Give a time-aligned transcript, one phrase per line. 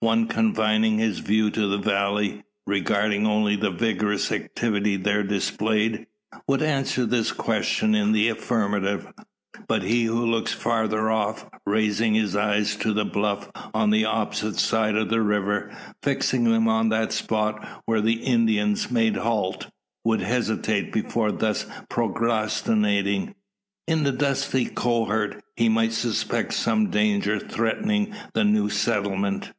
[0.00, 6.06] One confining his view to the valley regarding only the vigorous activity there displayed
[6.48, 9.06] would answer this question in the affirmative.
[9.68, 14.56] But he who looks farther off raising his eyes to the bluff on the opposite
[14.56, 15.70] side of the river,
[16.02, 19.68] fixing them on that spot where the Indians made halt
[20.04, 23.36] would hesitate before thus prognosticating.
[23.86, 29.52] In the dusky cohort he might suspect some danger threatening the new settlement.